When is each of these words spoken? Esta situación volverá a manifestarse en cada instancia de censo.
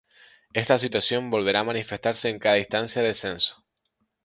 Esta 0.61 0.77
situación 0.83 1.29
volverá 1.29 1.59
a 1.59 1.63
manifestarse 1.71 2.27
en 2.29 2.39
cada 2.39 2.57
instancia 2.63 3.03
de 3.03 3.13
censo. 3.13 3.53